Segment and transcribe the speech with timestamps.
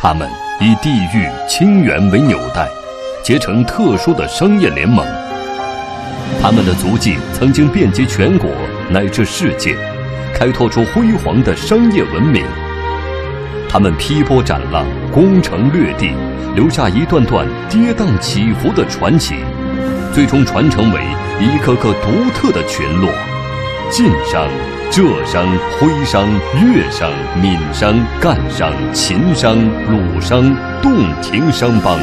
[0.00, 0.30] 他们
[0.60, 2.68] 以地域亲缘为纽带，
[3.20, 5.04] 结成特殊的商业联盟。
[6.40, 8.48] 他们的足迹曾经遍及全国
[8.88, 9.76] 乃至世界，
[10.32, 12.44] 开拓出辉煌的商业文明。
[13.68, 16.12] 他们劈波斩浪，攻城略地，
[16.54, 19.34] 留下一段段跌宕起伏的传奇，
[20.14, 21.00] 最终传承为
[21.40, 23.10] 一个个独特的群落：
[23.90, 24.46] 晋商、
[24.90, 25.46] 浙商、
[25.78, 26.26] 徽商、
[26.60, 27.10] 粤商、
[27.40, 29.56] 闽商、赣商、秦商、
[29.90, 30.42] 鲁商、
[30.82, 31.98] 洞庭商帮。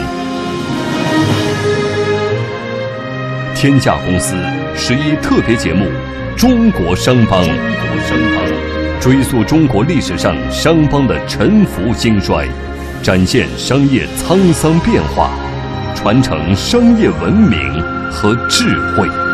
[3.56, 4.36] 天下公司
[4.76, 5.86] 十一特别节目
[6.40, 12.48] 《中国商帮》，中国商帮追溯中国历史上商帮的沉浮兴衰，
[13.02, 15.32] 展现商业沧桑变化，
[15.96, 17.60] 传承商业文明
[18.12, 19.25] 和智慧。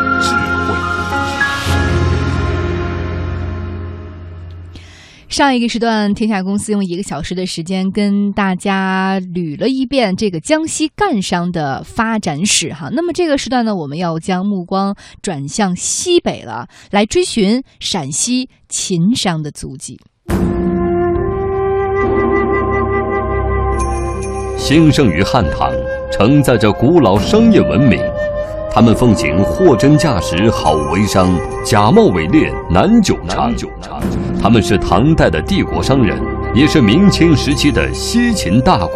[5.32, 12.90] 上一个时段，天下公司用一个小时的时间跟大家捋了一遍这个江西赣商的发展史哈。
[12.92, 19.98] 那么这个时段呢，我们要将目光转向西北了，来追寻陕西秦商的足迹。
[24.58, 25.72] 兴盛于汉唐，
[26.12, 27.98] 承载着古老商业文明。
[28.74, 31.30] 他们奉行货真价实好为商，
[31.62, 33.52] 假冒伪劣难久长。
[34.40, 36.18] 他们是唐代的帝国商人，
[36.54, 38.88] 也是明清时期的西秦大贾。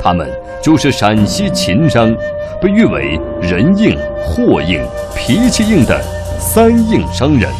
[0.00, 0.30] 他们
[0.62, 2.14] 就是陕西秦商，
[2.60, 4.80] 被誉为人硬、货硬、
[5.16, 6.00] 脾气硬的
[6.38, 7.50] 三硬商人。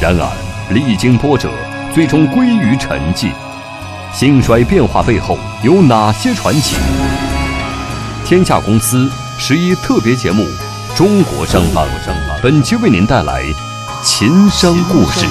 [0.00, 0.26] 然而，
[0.72, 1.50] 历经波折，
[1.94, 3.28] 最终归于沉寂。
[4.14, 6.76] 兴衰变化背后有哪些传奇？
[8.24, 9.10] 天下公司。
[9.44, 10.44] 十一特别节目
[10.96, 11.84] 《中国商帮》，
[12.40, 13.42] 本期为您带来
[14.04, 15.26] 秦商故事。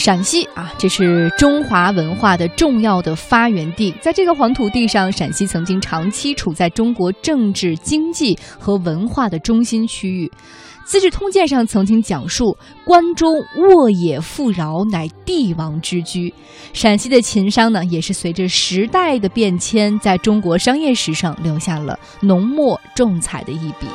[0.00, 3.94] 陕西啊，这是中华文化的重要的发源地。
[4.00, 10.26] 在这个黄土地上，陕西曾经长期处在中国政治、经济和文化的中心区域。
[10.86, 16.32] 《资治通鉴》上曾经讲述：“关中沃野富饶，乃帝王之居。”
[16.72, 23.86] 陕西的秦商呢，也是随着时代的变迁，在中国商业史上留下了浓墨重彩的一笔。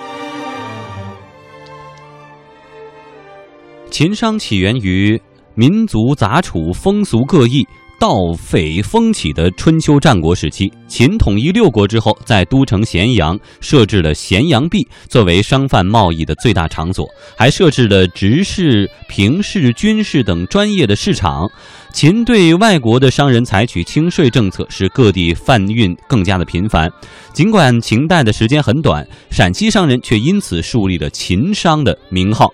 [3.89, 5.19] 秦商起源于。
[5.55, 7.65] 民族杂处、风俗各异、
[7.97, 17.07] 盗匪风起的春秋战国时期，秦统一六国之后，在都城咸阳设置了咸阳壁，作为商贩贸易的最大场所，
[17.37, 21.49] 还设置了执事、平事、军事等专业的市场。
[21.93, 26.91] 秦对外国的商人采取轻税政策，使各地贩运更加的频繁。
[27.31, 32.53] 尽管秦代的时间很短，陕西商人却因此树立了秦商的名号。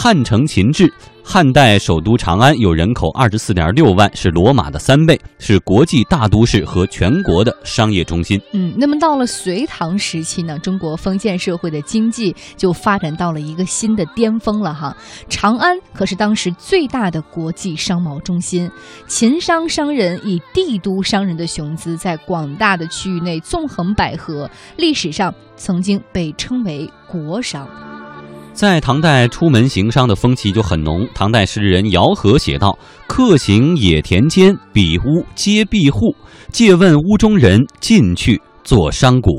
[0.00, 0.88] 汉承秦制。
[1.24, 8.40] 汉代首都长安有人口二十四点六万，是罗马的三倍，是国际大都市和全国的商业中心。
[8.52, 14.96] 嗯，那么到了隋唐时期呢，中国封建社会的经济就发展到了一个新的巅峰了哈。
[15.28, 18.70] 长安可是当时最大的国际商贸中心，
[19.08, 27.68] 秦商商人以帝都商人的雄姿，在广大的区域内纵横捭阖，历史上曾经被称为国商。
[28.58, 31.06] 在唐代，出门行商的风气就很浓。
[31.14, 32.76] 唐代诗人姚和写道
[33.06, 36.12] ：“客行野田间，比屋皆闭户。
[36.50, 39.30] 借问屋中人，进去做商贾。”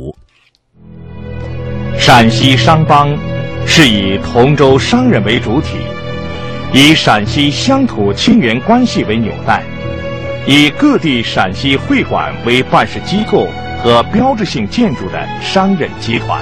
[2.00, 3.14] 陕西商帮
[3.66, 5.80] 是以同州商人为主体，
[6.74, 9.66] 以陕西乡土亲缘关系为纽带，
[10.48, 13.50] 以各地陕西会馆为办事机构
[13.84, 16.42] 和标志性建筑的商人集团。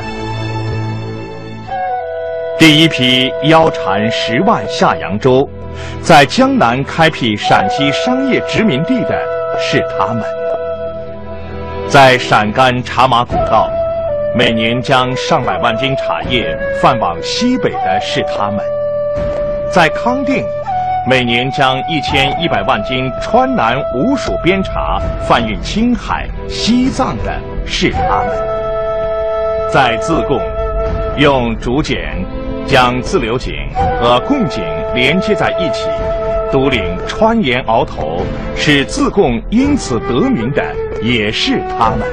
[2.59, 5.47] 第一批腰缠十万下扬州，
[6.01, 9.21] 在江南开辟陕西商业殖民地的
[9.59, 10.23] 是他们；
[11.87, 13.69] 在陕甘茶马古道，
[14.35, 18.59] 每年将上百万斤茶叶贩往西北的是他们；
[19.71, 20.43] 在康定，
[21.07, 28.33] 每年将一千一百万斤川南吴蜀边茶贩运青海、西藏的是他们；
[29.71, 30.41] 在自贡，
[31.17, 32.25] 用竹简
[32.67, 33.53] 将自流井
[33.99, 34.61] 和贡井
[34.93, 35.87] 连接在一起，
[36.51, 38.21] 独领川盐鳌头，
[38.57, 40.61] 使自贡因此得名的
[41.01, 42.05] 也是他们；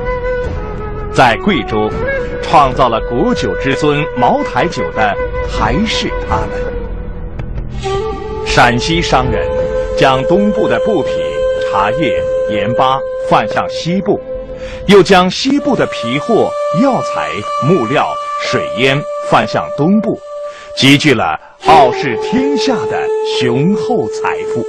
[1.13, 1.91] 在贵州，
[2.41, 5.13] 创造了国酒之尊茅台酒的
[5.51, 6.49] 还是他们。
[8.47, 9.49] 陕西商人
[9.99, 11.11] 将东部的布匹、
[11.73, 14.21] 茶叶、盐巴贩向西部，
[14.87, 16.49] 又将西部的皮货、
[16.81, 17.29] 药材、
[17.67, 18.07] 木料、
[18.41, 18.97] 水烟
[19.29, 20.17] 贩向东部，
[20.77, 23.07] 集聚了傲视天下的
[23.39, 24.65] 雄厚财富。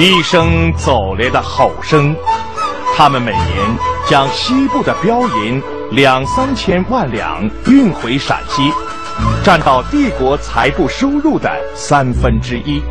[0.00, 2.14] 一声走来的吼声，
[2.96, 3.56] 他们每年
[4.08, 5.62] 将西部的标银
[5.92, 8.68] 两三千万两运回陕西，
[9.44, 12.82] 占到帝国财富收入的三分之一。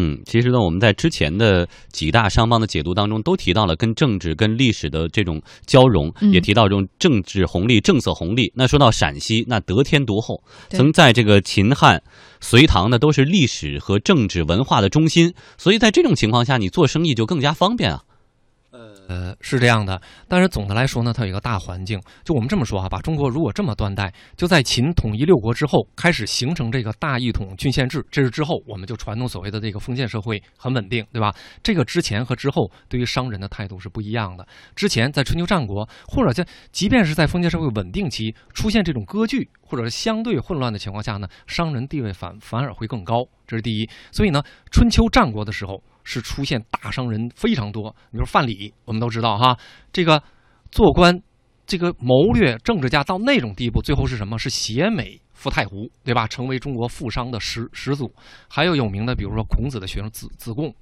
[0.00, 8.50] 嗯，其实呢，我们在之前的几大商帮的解读当中，都提到了跟政治、跟历史的这种交融，嗯也提到这种政治红利、政策红利。
[8.54, 12.02] 那说到陕西，那得天独厚，曾在这个秦汉、
[12.40, 18.02] 隋唐呢，都是历史和政治文化的中心，所以在这种情况下，你做生意就更加方便啊。
[19.10, 22.00] 呃，是这样的，但是总的来说呢，它有一个大环境。
[22.22, 31.34] 就我们这么说啊，把中国如果这么断代，就在秦统一六国之后，开始形成这个大一统郡县制，这是之后我们就传统所谓的这个封建社会很稳定，对吧？
[31.60, 34.46] 这个之前和之后对于商人的态度是不一样的。
[34.76, 43.88] 之前在春秋战国，或者在即便是在封建社会稳定期出现这种割据或者是相对混乱的情况下呢，商人地位反反而会更高，这是第一。
[44.10, 49.56] 所以呢，春秋战国的时候是出现大商人非常多，你说范蠡，我们都知道哈，
[49.92, 50.20] 这个
[50.72, 51.22] 做官，
[51.66, 54.36] 这个谋略政治家到那种地步，最后是什么？
[54.36, 56.26] 是携美赴太湖，对吧？
[56.26, 58.12] 成为中国富商的始始祖。
[58.48, 60.74] 还有有名的，比如说孔子的学生子子贡，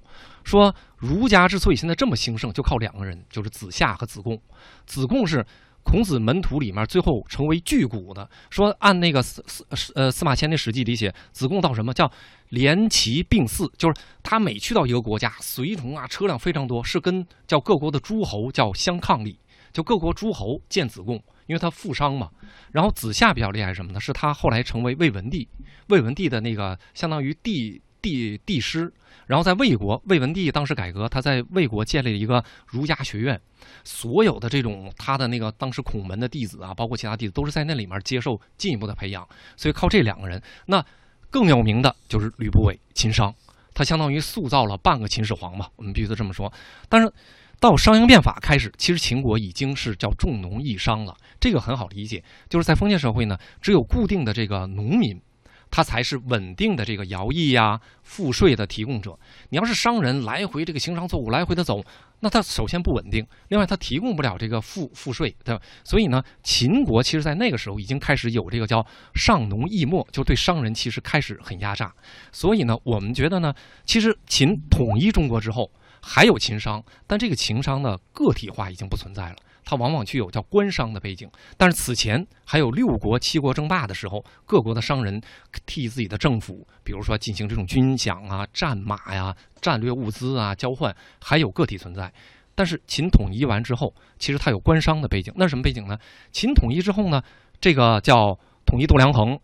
[0.43, 4.41] 说儒家之所以现在这么兴盛，就靠两个人，就是子夏和子贡。
[4.87, 5.45] 子贡是。
[5.83, 9.65] 孔子门徒里面最后成为巨贾的，说按那个司司
[9.95, 12.11] 呃司马迁的《史记》里写，子贡到什么叫
[12.49, 19.39] 连齐并祀，就是他每去到一个国家，随从啊车辆非常多，是跟叫各国的诸侯叫相抗礼，
[19.71, 21.15] 就各国诸侯见子贡，
[21.47, 22.29] 因为他富商嘛。
[22.71, 23.99] 然后子夏比较厉害什么呢？
[23.99, 25.47] 是他后来成为魏文帝，
[25.87, 28.91] 魏文帝的那个相当于帝帝帝师。
[29.27, 33.39] 然后在魏国，魏文帝当时改革，他在魏国建立了一个儒家学院，
[33.83, 39.27] 所有的这种他的那个当时孔门的弟子啊，包括其他弟子，都是在那里面接受进一步的培养。
[39.55, 40.83] 所以靠这两个人，那
[41.29, 43.31] 更有名的就是吕不韦，秦商，
[43.75, 46.51] 他相当于塑造了半个秦始皇嘛，我们必须得这么说。
[46.87, 47.13] 但是
[47.59, 55.21] 到商鞅变法开始，其实秦国已经是叫重农抑商了，这个很好理解，就是在封建社会呢，只有固定的这个农民。
[55.71, 59.17] 他才是稳定的这个徭役呀、赋税的提供者。
[59.49, 61.83] 你要是商人来回这个行商作物来回的走，
[62.21, 65.61] 那他首先不稳定，另外他提供不了这个赋赋税，对吧？
[65.83, 71.93] 所以呢，秦国其实在那个时候已经开始有这个叫上农抑末，就对商人其实开始很压榨。
[72.31, 73.53] 所以呢，我们觉得呢，
[73.85, 79.35] 其实秦统一中国之后还有秦商，但这个秦商的个体化已经不存在了。
[79.69, 85.21] 它往往具有叫官商的背景，但是此前还有六国、七国争霸的时候，各国的商人
[85.67, 92.11] 替自己的政府，比如说进行这种军饷啊、战马呀、战略物资啊交换，还有个体存在。
[92.55, 95.95] 但是秦统一完之后，其实它有官商的背景，那什么背景呢？
[96.31, 97.21] 秦统一之后呢，
[97.61, 98.35] 这个叫
[98.65, 99.39] 统一度量衡，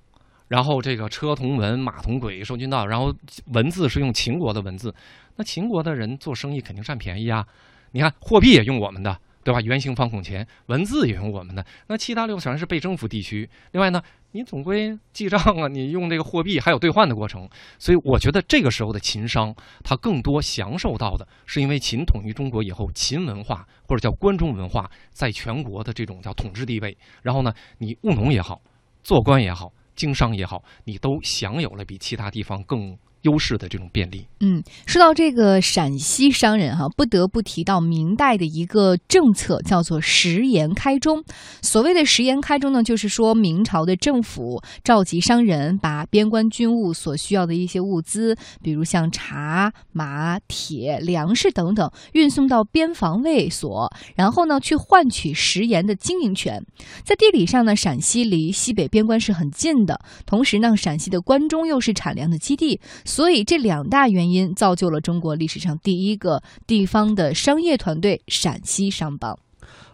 [0.47, 3.13] 然后这个车同文，马同轨，收军道，然后
[3.53, 4.91] 文字是用秦国的文字，
[5.35, 7.45] 那秦国的人做生意肯定占便宜啊。
[7.91, 9.15] 你看货币也用我们的。
[9.45, 9.61] 对吧？
[9.61, 11.63] 圆形方孔钱，文字也用我们的。
[11.85, 13.47] 那其他六全是被征服地区。
[13.73, 17.47] 另外呢，你总归记账啊，你用这个货币还有兑换的过程。
[17.77, 26.97] 所以我觉得这个时候的秦商，它更多享受到的是因为秦统一中国以后，秦文化或者叫关中文化在全国的这种叫统治地位。
[27.21, 28.59] 然后呢，你务农也好，
[29.03, 34.25] 做官也好，经商也好，你都享有了比其他地方更优势的这种便利。
[34.39, 41.23] 嗯，说到这个陕西商人哈，不得不提到明代的一个政策，叫做食盐开中。
[41.61, 56.63] 所谓的食盐开中呢，就是说明朝的政府召集商人，把边关军务所需要的一些物资，比如像茶、马、铁、粮食等等，运送到边防卫所，然后呢，去换取食盐的经营权。
[57.03, 62.79] 在地理上呢，陕西离西北边关是很近的，同时呢，陕西的关中又是产粮的基地，
[63.15, 69.39] 所以这两大原因造就了中国历史上第一个地方的商业团队——陕西商帮。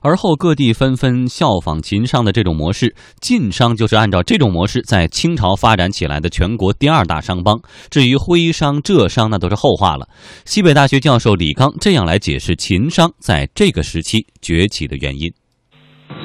[0.01, 7.61] 而后各地纷纷效仿秦商的这种模式，晋商就是按照这种模式在清朝发展起来的全国第二大商帮。
[7.91, 10.07] 至于徽商、浙商，那都是后话了。
[10.43, 15.31] 西北大学教授李刚这样来解释秦商在这个时期崛起的原因：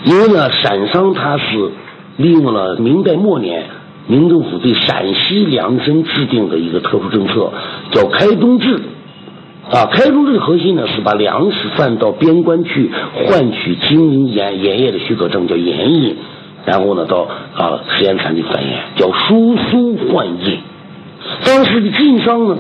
[0.06, 1.44] 因为呢，陕商它是
[2.16, 3.68] 利用了明代末年
[4.06, 7.52] 明政府对陕西粮食制定的一个特殊政策，
[7.90, 8.80] 叫开东制。
[9.68, 12.88] 啊，开中制的核心呢是把粮食贩到边关去，
[13.26, 16.14] 换取经营盐盐业的许可证，叫盐引，
[16.64, 20.58] 然后呢到啊食盐产地贩盐，叫输苏换印。
[21.44, 22.58] 当时的晋商呢，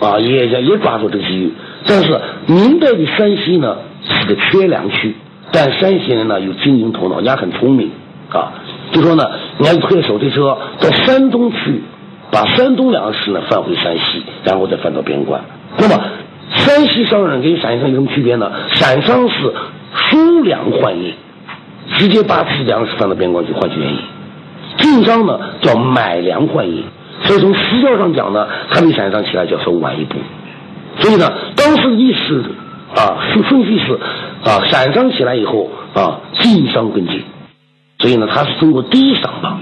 [0.00, 1.52] 啊也也也抓住这个机遇，
[1.86, 5.14] 但是明代的山西呢是个缺粮区，
[5.52, 7.92] 但山西人呢有经营头脑，人家很聪明
[8.30, 8.52] 啊，
[8.90, 11.82] 就说呢，人家推着手推车到山东去，
[12.30, 15.40] 把山东粮食呢贩回山西，然后再贩到边关。
[15.78, 16.00] 那么，
[16.50, 18.50] 山西商人跟陕西商有什么区别呢？
[18.74, 19.54] 陕商是
[19.94, 21.14] 输粮换印，
[21.96, 23.98] 直接把自己粮食放到边关去换取原印；
[24.78, 26.84] 晋商呢叫买粮换印。
[27.22, 30.16] 所以从实教上讲呢，它比陕商起来就稍微晚一步。
[30.98, 32.44] 所以呢，当时的历史
[32.94, 33.98] 啊顺顺序是
[34.44, 37.22] 啊，陕商起来以后啊，晋商跟进。
[38.06, 39.58] 所以呢，它是中国第一商帮，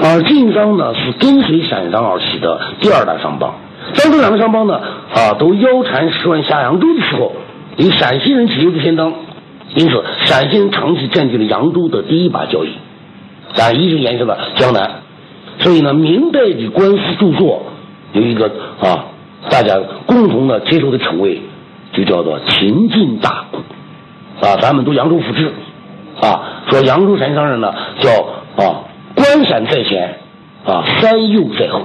[0.00, 3.52] 而晋商呢是跟随陕商而起的第二大商帮。
[3.94, 4.80] 当这两个商帮呢，
[5.14, 7.30] 啊，都腰缠十万下扬州的时候，
[7.76, 9.12] 以陕西人起义的先登，
[9.74, 12.70] 因此陕西人长期占据了扬州的第一把交椅，
[13.54, 15.02] 但一直延伸到江南。
[15.58, 17.66] 所以呢，明代的官司著作
[18.14, 19.04] 有一个啊，
[19.50, 21.42] 大家共同的接受的称谓，
[21.92, 23.44] 就叫做秦晋大。
[24.40, 25.52] 啊，咱们读扬州府志，
[26.20, 28.10] 啊，说扬州城商人呢，叫
[28.56, 28.82] 啊，
[29.14, 30.18] 关山在前，
[30.66, 31.82] 啊，山右在后。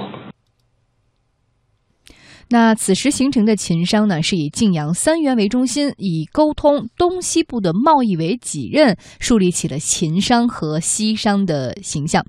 [2.54, 12.24] 那此时形成的秦商呢，是以晋阳三原为中心，以沟通东西部的贸易为己任，树立起了秦商和西商的形象。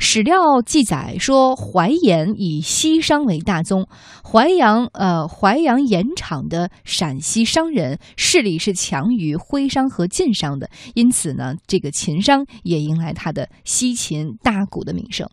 [0.00, 3.86] 史料记载说，淮盐以西商为大宗，
[4.24, 15.30] 淮阳呃淮阳盐场的陕西商人势力是强于徽商和晋商的，因此呢，这个秦商也迎来他的西秦大鼓的名声。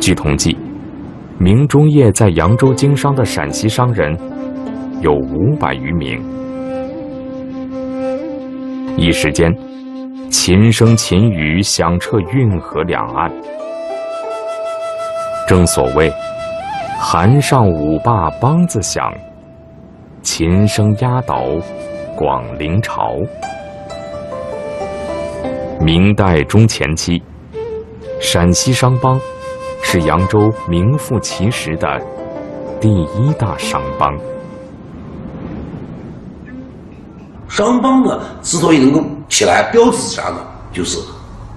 [0.00, 0.56] 据统计。
[1.38, 4.16] 明中叶在扬州经商的陕西商人
[5.00, 6.22] 有五百余名。
[8.96, 9.52] 一时间，
[10.30, 13.30] 琴声琴语响彻运河两岸。
[15.46, 16.10] 正所谓
[16.98, 19.12] “韩上五霸梆子响，
[20.22, 21.44] 琴声压倒
[22.16, 23.16] 广陵朝”。
[25.84, 27.20] 明代中前期，
[28.20, 29.20] 陕西商帮。
[29.86, 31.86] 是扬州名副其实的
[32.80, 34.12] 第一大商帮。
[37.48, 40.38] 商帮呢，之所以能够起来，标志是啥呢？
[40.72, 40.98] 就是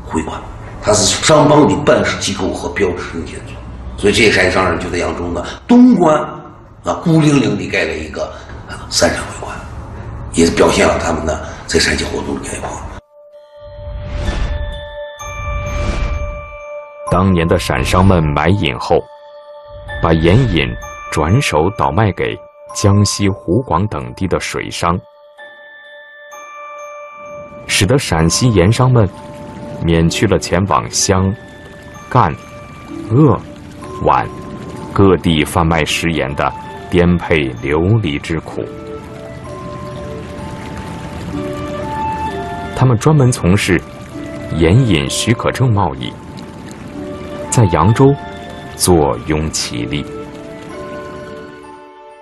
[0.05, 0.39] 会馆，
[0.83, 3.53] 它是商帮的办事机构和标志性建筑。
[3.97, 6.15] 所以这些山商人就在扬州呢东关
[6.83, 8.31] 啊，孤零零地盖了一个
[8.89, 9.55] 三山会馆，
[10.33, 12.71] 也表现了他们呢在山西活动的概况。
[17.09, 19.03] 当年的陕商们买引后，
[20.01, 20.67] 把盐引
[21.11, 22.37] 转手倒卖给
[22.75, 24.99] 江西、湖广等地的水商，
[27.65, 29.09] 使得陕西盐商们
[29.83, 31.33] 免去了前往湘、
[32.09, 32.31] 赣、
[33.09, 33.39] 鄂、
[34.03, 34.27] 皖
[34.93, 36.53] 各地贩卖食盐的
[36.89, 38.63] 颠沛流离之苦。
[42.75, 43.81] 他们专门从事
[44.57, 46.13] 盐引许可证贸易。
[47.57, 48.13] 在扬州
[48.75, 50.05] 坐拥其利，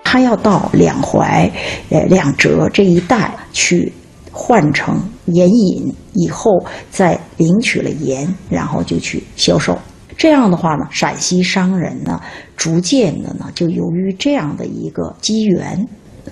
[0.02, 1.46] 他要到两淮、
[1.90, 3.92] 呃两浙这一带去
[4.32, 9.78] 换成盐引，以后再领取了盐，然后就去销售。
[10.16, 12.18] 这样的话呢，陕西商人呢，
[12.56, 15.86] 逐渐的呢，就由于这样的一个机缘，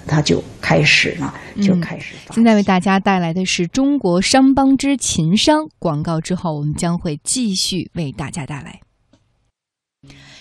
[0.07, 1.31] 他就开始呢，
[1.61, 2.15] 就开始。
[2.31, 8.81] 现在为大家带来的是中国商帮之秦商广告之后，我们将会继续为大家带来。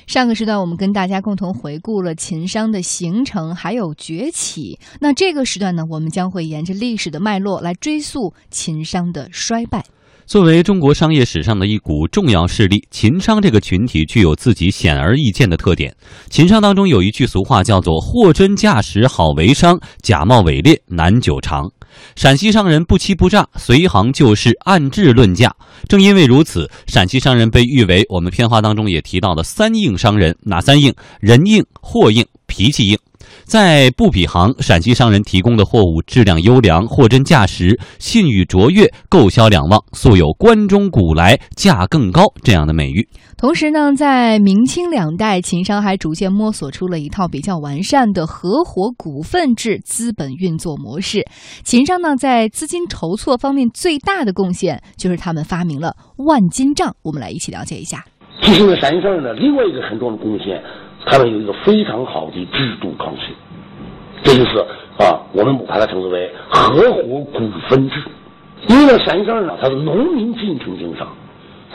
[0.06, 9.86] 上个时段我们跟大家共同回顾了秦商的形成还有崛起，那这个时段呢，我们将会沿着历史的脉络来追溯秦商的衰败。
[10.26, 15.94] 作为中国商业史上的一股重要势力，秦商这个群体具有自己显而易见的特点。
[16.30, 21.70] 秦商当中有一句俗话叫做“货真价实好为商，假冒伪劣难久长”。
[22.16, 25.54] 陕西商人不欺不诈，随行就市，按质论价。
[25.88, 30.36] 正因为如此，陕西商人被誉为我们片花当中也提到的“三硬商人”。
[30.42, 30.94] 哪三硬？
[31.20, 32.98] 人硬、货硬、脾气硬。
[33.46, 43.08] 在布匹行，陕西商人提供的货物质量优良、货真价实、信誉卓越，购销两旺，素有“关中古来价更高”这样的美誉。
[43.38, 51.26] 同时呢，在明清两代，秦商还逐渐摸索出了一套比较完善的合伙股份制资本运作模式。
[51.64, 56.96] 秦商呢，在资金筹措方面最大的贡献就是他们发明了万金账。
[57.04, 58.06] 我们来一起了解一下。
[58.42, 60.62] 其实呢，陕西商人的另外一个很重要的贡献。
[61.06, 63.36] 他们有一个非常好的制度创新，
[64.24, 64.58] 这就是
[64.98, 68.02] 啊，我们把它称之为合伙股份制。
[68.70, 71.08] 因为呢，陕商呢，他是农民进城经商，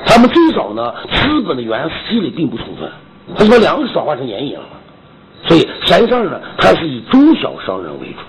[0.07, 2.91] 他们最早呢，资本的原始积累并不充分，
[3.37, 4.65] 他把粮食转化成盐引了，
[5.47, 8.21] 所以陕商呢，他是以中小商人为主，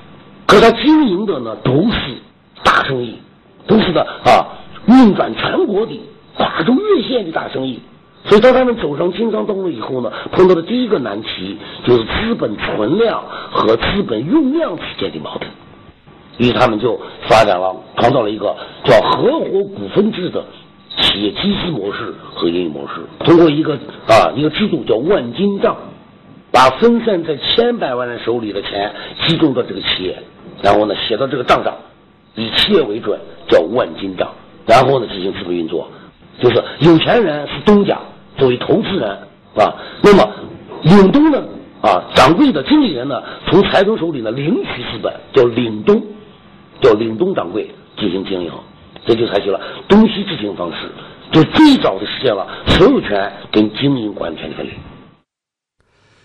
[0.46, 2.18] 可他经营的呢都是
[2.62, 3.16] 大生意，
[3.66, 4.44] 都是的啊，
[4.88, 5.98] 运转全国的
[6.36, 7.80] 跨州越县的大生意。
[8.26, 15.50] 所以，当他们走上经商道路以后呢，碰到的第一个难题就是资本存量和资本用量之间的矛盾。
[16.38, 20.44] 于是，他们就发展了，创造了一个叫合伙股份制的
[20.98, 23.02] 企业集资模式和运营模式。
[23.26, 23.74] 通过一个
[24.08, 25.76] 啊一个制度叫万金账，
[26.52, 28.94] 把分散在千百万人手里的钱
[29.28, 30.18] 集中到这个企业，
[30.62, 31.74] 然后呢写到这个账上，
[32.36, 34.30] 以企业为准，叫万金账，
[34.66, 35.90] 然后呢进行资本运作。
[36.42, 38.00] 就是有钱人是东家
[38.38, 39.10] 作为投资人
[39.56, 40.26] 啊，那么
[40.84, 41.44] 领东呢
[41.82, 46.02] 啊，掌柜的经理人呢，从财主手里呢领取资本，叫领东，
[46.82, 48.52] 叫领东掌柜进行经营，
[49.06, 50.90] 这就采取了东西执行方式，
[51.32, 54.72] 就最早的实现了所有权跟经营管理权的分离。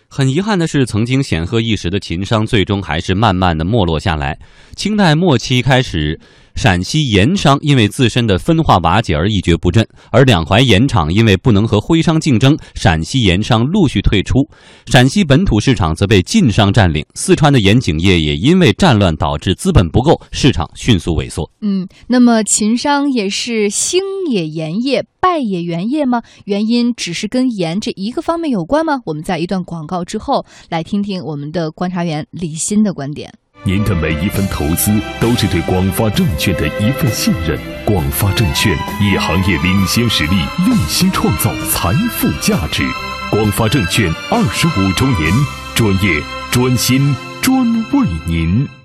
[0.09, 4.38] 很遗憾的是，曾经显赫一时的秦商，最终还是慢慢的没落下来。
[4.77, 6.20] 清代末期开始。
[6.55, 14.38] 陕西盐商因为自身的分化瓦解而一蹶不振，而两淮盐场因为不能和徽商竞争，陕西盐商陆续退出，
[14.87, 17.05] 陕西本土市场则被晋商占领。
[17.14, 21.51] 四川的盐井业也因为战乱导致资本不够，市场迅速萎缩。
[21.61, 26.23] 嗯，那么秦商也是兴也盐业，败也盐业吗？
[26.45, 29.01] 原因只是跟盐这一个方面有关吗？
[29.05, 33.33] 我们在一段广告之后，来听听我们的观察员李欣的观点。
[33.66, 37.59] 您的每一份投资都是对广发证券的一份信任。
[37.87, 42.83] 广发证券以行业领先实力，用心创造财富价值。
[43.31, 45.33] 广发证券二十五周年，
[45.74, 48.84] 专业、专心、专为您。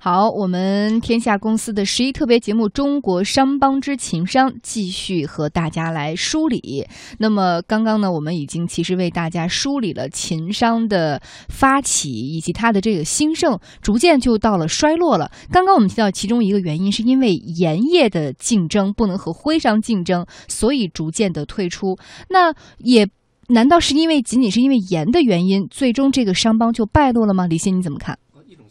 [0.00, 6.86] 好，我们天下公司的十一特别节目《中国商帮之秦商》继续和大家来梳理。
[7.18, 15.32] 那么，刚刚呢，我们已经其实为大家梳理了秦商的发起以及它的这个兴盛，逐渐就到了衰落了。
[15.50, 21.98] 刚刚我们提到其中一个原因，是因为盐业的竞争不能和徽商竞争，所以逐渐的退出。
[22.30, 23.08] 那也
[23.48, 27.48] 难道是因为仅仅是因为盐的原因，最终这个商帮就败落了吗？
[27.48, 28.16] 李欣，你怎么看？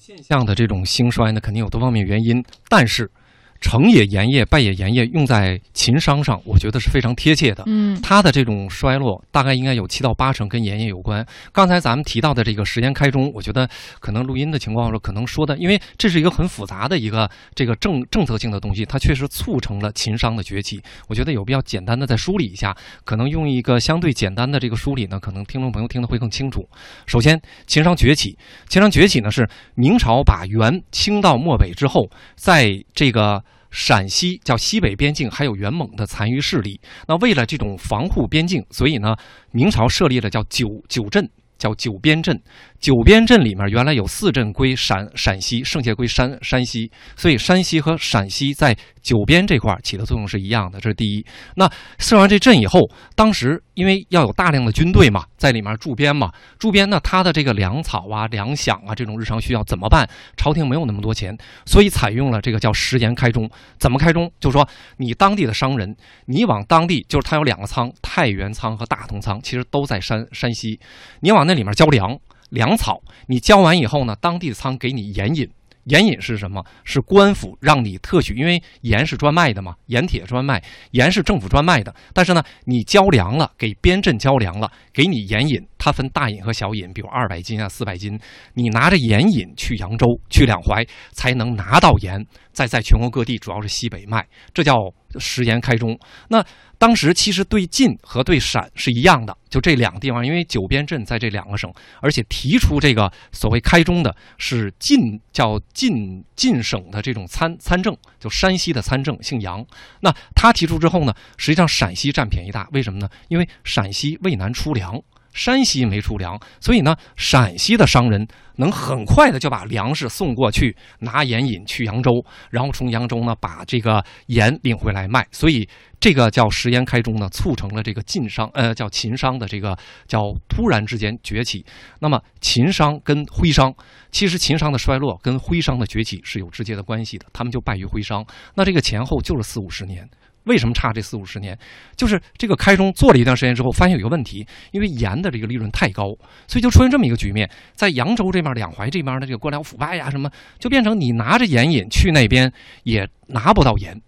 [0.07, 3.11] 现象的这种兴衰呢，肯定有多方面原因，但是。
[3.59, 7.63] 成也盐业，败也盐业，用在秦商上，我觉得是非常贴切的。
[7.65, 11.25] 嗯，它的这种衰落，大概应该有七到八成跟盐业有关。
[11.51, 13.67] 刚才咱们提到的这个时间开中，我觉得
[13.99, 20.81] 可能录音的情况说，可能说的，因为这是一个很复杂的一个这个政政策性的东西，它确实促成了秦商的崛起。
[21.07, 26.67] 我觉得有必要简单的再梳理一下，可能用一个相对简单的这个梳理呢，可能听众朋友听得会更清楚。
[27.05, 28.37] 首先，秦商崛起，
[28.69, 33.43] 秦商崛起呢是明朝把元清到漠北之后，在这个。
[33.69, 39.15] 陕西叫西北边境还有元蒙的残余势力，那为了这种防护边境，所以呢，
[39.51, 42.41] 明朝设立了叫九九镇，叫九边镇。
[42.79, 51.25] 九边镇里面原来有四镇归陕陕西，剩下归山山西，所以山西和陕西在九边这块起的作用是一样的，这是第一。
[51.55, 52.79] 那设完这镇以后，
[53.15, 60.07] 当时因为要有大量的军队嘛，在里面驻边嘛，驻边呢，他的这个粮草啊、粮饷啊这种日常需要怎么办？
[60.37, 61.35] 朝廷没有那么多钱，
[61.65, 63.49] 所以采用了这个叫食盐开中。
[63.79, 64.31] 怎么开中？
[64.39, 70.79] 就是说你当地的商人，你往当地就是他有两个仓，太原仓和大同仓，其实都在山山西，
[71.21, 72.17] 你往那里面交粮。
[72.49, 75.49] 粮草，你交完以后呢，当地的仓给你盐引，
[75.85, 76.63] 盐引是什么？
[76.83, 81.93] 是官府让你特许，因为盐是专卖的嘛，盐铁专卖，盐是政府专卖的。
[82.13, 88.19] 但是呢，你交粮了，给边镇交粮了，给你盐引，它分大引和小引，比如二百斤啊、四百斤，
[88.53, 94.75] 你拿着盐引去扬州、去两淮，才能拿到盐，再在全国各地，主要是西北卖，这叫
[95.19, 95.97] 食盐开中。
[96.29, 96.43] 那
[96.77, 109.65] 当时其实对晋和对陕是一样的，就这两个地方，因为九边镇在这两个省，而且提出这个所谓开中的是晋，叫晋晋省的这种参参政，就山西的参政，姓杨。
[110.01, 113.09] 那他提出之后呢，实际上陕西占便宜大，为什么呢？
[113.27, 115.01] 因为陕西渭南出粮。
[115.37, 125.25] 山西没出粮，所以呢，陕西的商人能很快的就把粮食送过去，拿盐引去扬州，然后从扬州呢把这个盐领回来卖。
[125.31, 125.69] 所以
[125.99, 131.63] 这个叫食盐开中呢，促成了这个晋商，呃，叫秦商的这个叫突然之间崛起。
[131.99, 133.71] 那么秦商跟徽商，
[134.11, 138.25] 其实秦商的衰落跟徽商的崛起是有直接的关系的，他们就败于徽商。
[138.55, 140.09] 那这个前后就是四五十年。
[140.47, 141.57] 为什么差这四五十年？
[141.95, 146.05] 就是这个开中做了一段时间之后，发现有一个问题，因为盐的这个利润太高，
[146.47, 152.51] 所以就出现这么一个局面：在扬州这边、两淮这边的这个官僚腐败呀，什么就变成你拿着盐引去那边
[152.83, 154.01] 也拿不到盐。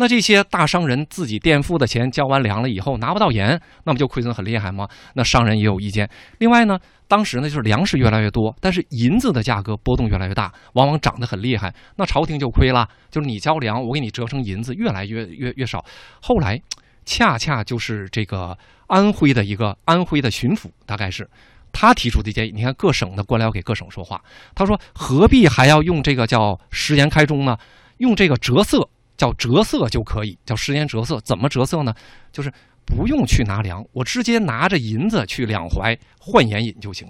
[0.00, 4.88] 那这些大商人自己垫付的钱交完粮了以后拿不到盐，那不就亏损很厉害吗？
[5.12, 6.08] 那商人也有意见。
[6.38, 11.74] 另外呢，当时呢就是粮食越来越多，但是银子的价格波动越来越大，往往涨得很厉害。
[11.96, 15.84] 那朝廷就亏了，就是你交粮，我给你折成银子越来越越越少。
[16.22, 16.58] 后来，
[17.04, 21.28] 恰恰就是这个安徽的一个安徽的巡抚，大概是
[21.72, 22.52] 他提出的建议。
[22.54, 24.18] 你看各省的官僚给各省说话，
[24.54, 27.58] 他说何必还要用这个叫食盐开中呢？
[27.98, 28.88] 用这个折色。
[29.20, 31.20] 叫折色就可以，叫时间折色。
[31.20, 31.92] 怎么折色呢？
[32.32, 32.50] 就是
[32.86, 37.06] 不用去拿粮，我直接拿着银子去两淮换盐引就行。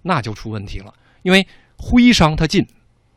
[0.00, 2.66] 那就出问题了，因为徽商他进，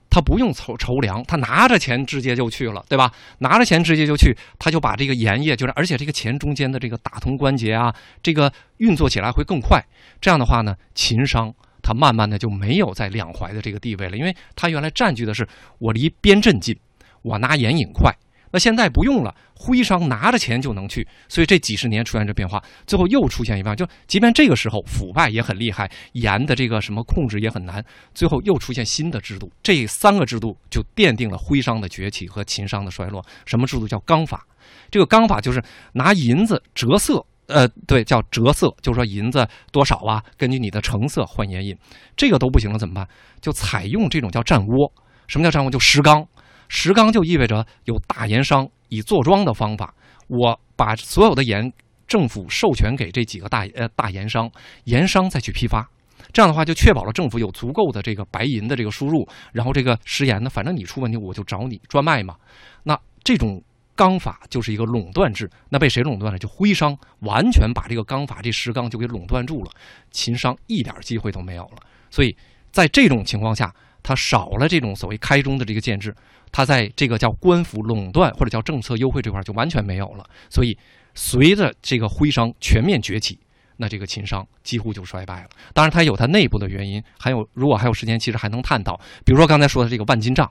[0.09, 3.09] 他不用筹筹粮，他拿着钱直接就去了，对吧？
[3.37, 9.81] 拿着钱直接就去，他就把这个盐业，就是而且这个钱中间的这个打通关节啊，这个运作起来会更快。
[10.19, 15.47] 这样的话呢，秦商他慢慢的就没有在两淮的这个地位了，因为他原来占据的是
[15.79, 16.77] 我离边镇近，
[17.21, 18.13] 我拿盐引快。
[18.55, 33.21] 那现在不用了，徽商拿着钱就能去，所以这几十年出现这变化，最后又出现一半，就即便这个时候腐败也很厉害，盐的这个什么控制也很难，最后又出现新的制度，这三个制度就奠定了徽商的崛起和秦商的衰落。
[33.45, 34.47] 什么制度叫纲法？
[34.89, 41.77] 这个纲法就是拿银子折色，呃，对，叫折色，就是说银子多少啊，根据你的成色换盐引，
[42.15, 43.05] 这个都不行了怎么办？
[43.41, 44.89] 就采用这种叫占窝。
[45.27, 45.69] 什么叫占窝？
[45.69, 46.25] 就石纲。
[46.67, 49.93] 石纲就意味着有大盐商以坐庄的方法，
[50.27, 51.71] 我把所有的盐
[52.07, 54.49] 政府授权给这几个大呃大盐商，
[54.85, 55.87] 盐商再去批发，
[56.33, 62.35] 这样的话就确保了政府有足够的这个白银的这个输入，然后这个食盐呢，反正你出问题我就找你专卖嘛。
[62.83, 63.61] 那这种
[63.95, 66.37] 纲法就是一个垄断制，那被谁垄断了？
[66.37, 69.71] 就徽商完全把这个纲法这石纲就给垄断住了，
[70.11, 71.77] 秦商一点机会都没有了。
[72.09, 72.35] 所以
[72.71, 73.73] 在这种情况下。
[74.07, 76.15] 它少了这种所谓开中的这个建制，
[76.55, 80.25] 他在这个叫官府垄断或者叫政策优惠这块就完全没有了。
[80.49, 80.77] 所以，
[81.13, 83.37] 随着这个徽商全面崛起，
[83.75, 85.49] 那这个秦商几乎就衰败了。
[85.73, 88.95] 当然，它有它内部的原因，还有如果还有时间，其实还能探讨。
[89.25, 90.49] 比如说刚才说的这个万金账。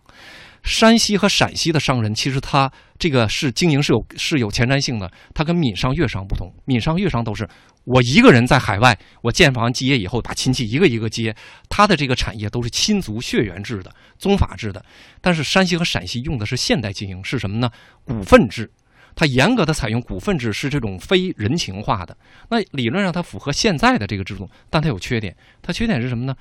[0.64, 5.10] 山西和陕西的商人，其实他这个是经营是有是有前瞻性的。
[5.34, 7.46] 他跟闽商、粤商不同，闽商、粤商都是
[7.84, 11.36] 我一个人在海外，我建房基业以后，把亲戚一个一个接，
[11.68, 14.82] 他的这个产业都是亲族血缘制的、宗法制的。
[15.20, 17.70] 但是山西和陕西用的是现代经营，是什么呢？
[18.02, 18.70] 股份制，
[19.14, 22.16] 它严格的采用股份制，是这种非人情化的。
[22.48, 25.36] 那理论上它符合现在的这个制度，但它有缺点。
[25.60, 26.34] 它缺点是什么呢？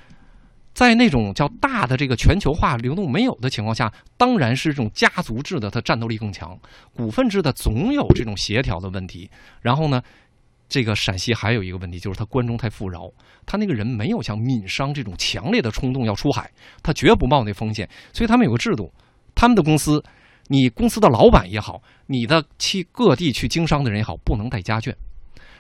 [0.74, 6.58] 在那种叫大的这个全球化流动没有的情况下，当然是这种家族制的，它战斗力更强。
[6.96, 9.30] 股份制的总有这种协调的问题。
[9.62, 10.02] 然后呢，
[10.68, 13.12] 这个陕西还有一个问题，就是它关中太富饶，
[13.46, 16.50] 他那个人没有像闽商这种强烈的冲动要出海，
[16.82, 17.88] 他绝不冒那风险。
[18.12, 18.92] 所以他们有个制度，
[19.36, 20.04] 他们的公司，
[20.48, 24.92] 你公司的老板也好，你的去各地去经商的人也好，不能带家眷。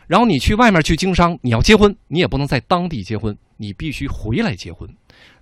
[0.08, 4.90] 然后你去外面去经商，你要结婚，你也不能在当地结婚，你必须回来结婚。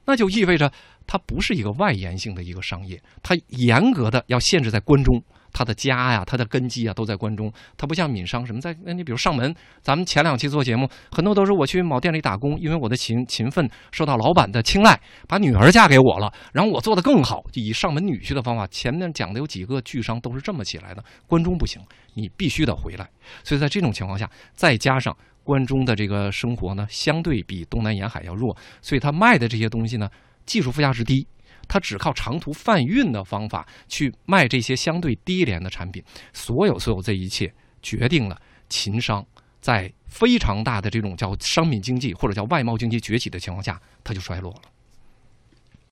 [0.05, 0.71] 那就意味着
[1.05, 7.51] 它不是一个外延性的一个商业，它严格的要限制在关中，他的家呀、他的根基啊都在关中。
[7.77, 18.65] 他不像闽商什么在那，你比如上门，咱们前两期做节目，很多都是我去某店里打工，因为我的勤勤奋受到老板的青睐，把女儿嫁给我了，然后我做的更好，以上门女婿的方法。
[18.67, 21.81] 前面讲的有几个巨商都是这么起来的，关中不行，
[22.13, 23.09] 你必须得回来。
[23.43, 25.15] 所以在这种情况下，再加上。
[25.43, 30.07] 关中的这个生活呢，相对比东南沿海要弱，所以他卖的这些东西呢，
[30.45, 31.25] 技术附加值低，
[31.71, 36.03] 他只靠长途贩运的方法去卖这些相对低廉的产品，
[36.33, 37.49] 所有所有这一切
[37.81, 39.25] 决定了秦商
[39.61, 44.61] 在非常大的这种叫商品经济或者叫外贸经济崛起的情况下，它就衰落了。